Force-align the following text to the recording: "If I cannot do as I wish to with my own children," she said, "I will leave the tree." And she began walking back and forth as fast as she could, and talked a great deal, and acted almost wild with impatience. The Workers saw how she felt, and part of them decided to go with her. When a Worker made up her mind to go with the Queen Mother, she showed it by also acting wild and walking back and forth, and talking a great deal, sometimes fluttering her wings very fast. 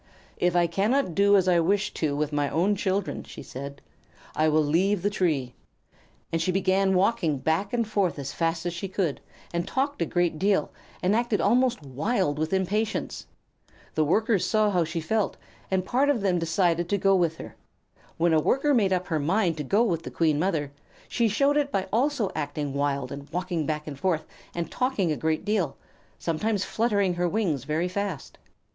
"If 0.37 0.55
I 0.55 0.65
cannot 0.65 1.13
do 1.13 1.35
as 1.37 1.47
I 1.47 1.59
wish 1.59 1.93
to 1.93 2.15
with 2.15 2.33
my 2.33 2.49
own 2.49 2.75
children," 2.75 3.23
she 3.23 3.43
said, 3.43 3.83
"I 4.35 4.47
will 4.49 4.63
leave 4.63 5.03
the 5.03 5.11
tree." 5.11 5.53
And 6.31 6.41
she 6.41 6.51
began 6.51 6.95
walking 6.95 7.37
back 7.37 7.71
and 7.71 7.87
forth 7.87 8.17
as 8.17 8.33
fast 8.33 8.65
as 8.65 8.73
she 8.73 8.87
could, 8.87 9.21
and 9.53 9.67
talked 9.67 10.01
a 10.01 10.07
great 10.07 10.39
deal, 10.39 10.71
and 11.03 11.15
acted 11.15 11.39
almost 11.39 11.83
wild 11.83 12.39
with 12.39 12.51
impatience. 12.51 13.27
The 13.93 14.03
Workers 14.03 14.43
saw 14.43 14.71
how 14.71 14.83
she 14.85 15.01
felt, 15.01 15.37
and 15.69 15.85
part 15.85 16.09
of 16.09 16.21
them 16.21 16.39
decided 16.39 16.89
to 16.89 16.97
go 16.97 17.15
with 17.15 17.37
her. 17.37 17.55
When 18.17 18.33
a 18.33 18.41
Worker 18.41 18.73
made 18.73 18.91
up 18.91 19.05
her 19.09 19.19
mind 19.19 19.55
to 19.57 19.63
go 19.63 19.83
with 19.83 20.01
the 20.01 20.09
Queen 20.09 20.39
Mother, 20.39 20.71
she 21.07 21.27
showed 21.27 21.57
it 21.57 21.71
by 21.71 21.87
also 21.93 22.31
acting 22.33 22.73
wild 22.73 23.11
and 23.11 23.29
walking 23.29 23.67
back 23.67 23.85
and 23.85 23.99
forth, 23.99 24.25
and 24.55 24.71
talking 24.71 25.11
a 25.11 25.15
great 25.15 25.45
deal, 25.45 25.77
sometimes 26.17 26.65
fluttering 26.65 27.13
her 27.13 27.29
wings 27.29 27.65
very 27.65 27.87
fast. 27.87 28.39